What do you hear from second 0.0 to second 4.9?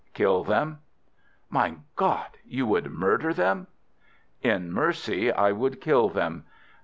"Kill them." "Mein Gott! You would murder them?" "In